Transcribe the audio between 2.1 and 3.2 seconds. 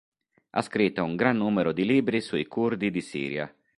sui Curdi di